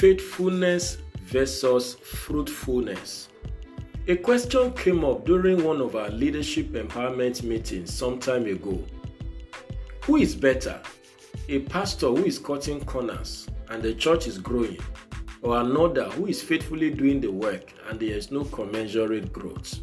[0.00, 3.28] Faithfulness versus fruitfulness.
[4.08, 8.82] A question came up during one of our leadership empowerment meetings some time ago.
[10.04, 10.80] Who is better?
[11.50, 14.78] A pastor who is cutting corners and the church is growing,
[15.42, 19.80] or another who is faithfully doing the work and there is no commensurate growth?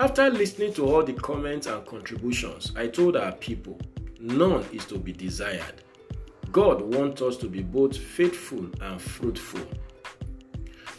[0.00, 3.80] After listening to all the comments and contributions, I told our people
[4.18, 5.84] none is to be desired.
[6.52, 9.60] God wants us to be both faithful and fruitful.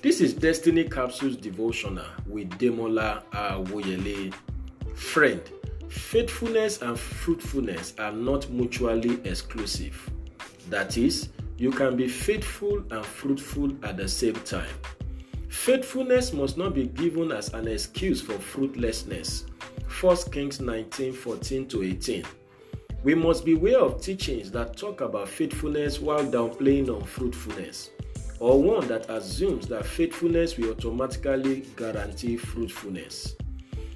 [0.02, 4.34] This is Destiny Capsules Devotional with Demola Awoyele.
[4.93, 5.41] Friend,
[5.90, 10.09] faithfulness and fruitfulness are not mutually exclusive.
[10.70, 14.73] That is, you can be faithful and fruitful at the same time.
[15.48, 19.45] Faithfulness must not be given as an excuse for fruitlessness.
[19.99, 22.23] 1 Kings 19 14 to 18.
[23.02, 27.91] We must beware of teachings that talk about faithfulness while downplaying unfruitfulness,
[28.41, 33.35] or one that assumes that faithfulness will automatically guarantee fruitfulness.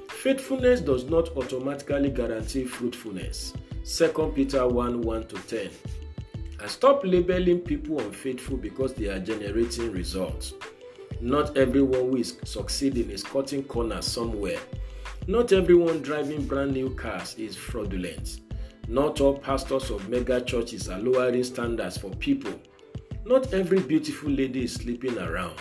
[0.08, 3.52] Faithfulness does not automatically guarantee fruitfulness.
[3.86, 5.70] 2 Peter 1 1 to 10.
[6.62, 10.54] And stop labeling people unfaithful because they are generating results.
[11.20, 14.60] Not everyone who is succeeding is cutting corners somewhere.
[15.28, 18.40] Not everyone driving brand new cars is fraudulent.
[18.88, 22.54] Not all pastors of mega churches are lowering standards for people.
[23.26, 25.60] Not every beautiful lady is sleeping around.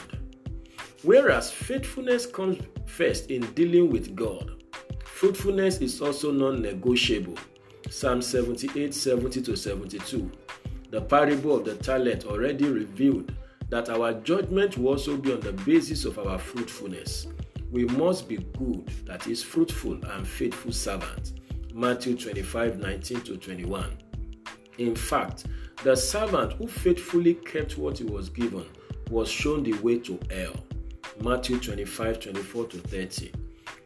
[1.02, 4.62] Whereas faithfulness comes first in dealing with God,
[5.04, 7.38] fruitfulness is also non negotiable.
[7.88, 10.30] Psalm 78 70 to 72.
[10.90, 13.32] The parable of the talent already revealed
[13.70, 17.26] that our judgment will also be on the basis of our fruitfulness.
[17.70, 21.32] We must be good, that is, fruitful and faithful servants.
[21.74, 23.96] Matthew 25 19 to 21.
[24.78, 25.46] In fact,
[25.82, 28.66] the servant who faithfully kept what he was given
[29.10, 30.54] was shown the way to hell.
[31.22, 33.32] Matthew 25 24 to 30.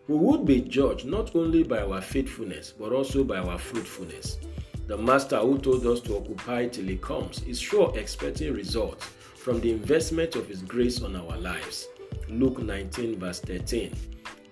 [0.08, 4.38] We would be judged not only by our faithfulness but also by our fruitfulness.
[4.88, 9.04] The master who told us to occupy till he comes is sure expecting results
[9.36, 11.88] from the investment of his grace on our lives.
[12.28, 13.94] Luke 19 verse 13.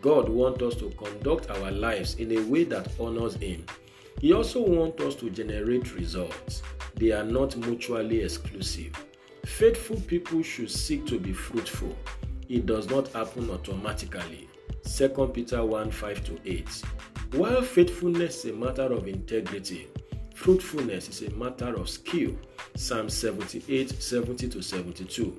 [0.04, 3.65] God wants us to conduct our lives in a way that honors Him.
[4.20, 6.60] He also wants us to generate results.
[6.94, 8.93] They are not mutually exclusive.
[9.47, 11.97] Faithful people should seek to be fruitful.
[12.50, 14.47] It does not happen automatically.
[14.94, 16.82] 2 Peter 1 5 to 8.
[17.32, 19.88] While faithfulness is a matter of integrity,
[20.34, 22.37] fruitfulness is a matter of skill.
[22.76, 25.34] Psalm 78 70 to 72.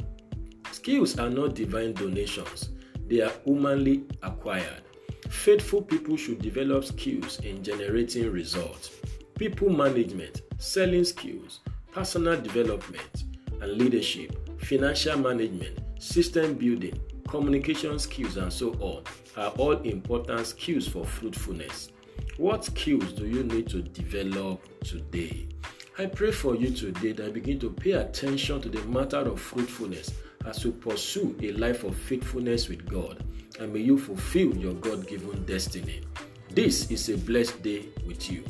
[0.72, 2.70] Skills are not divine donations
[3.08, 4.82] they are humanly acquired.
[5.30, 8.92] Faithful people should develop skills in generating results.
[9.38, 11.60] People management, selling skills,
[11.92, 13.24] personal development
[13.62, 19.04] and leadership, financial management, system building, communication skills, and so on
[19.38, 21.90] are all important skills for fruitfulness.
[22.38, 25.48] What skills do you need to develop today?
[25.98, 30.12] I pray for you today that begin to pay attention to the matter of fruitfulness
[30.46, 33.24] as you pursue a life of faithfulness with God,
[33.60, 36.02] and may you fulfill your God given destiny.
[36.50, 38.44] This is a blessed day with you.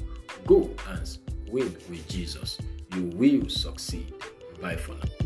[0.46, 1.18] Go and
[1.48, 2.58] win with Jesus.
[2.94, 4.14] You will succeed.
[4.62, 5.25] Bye for now.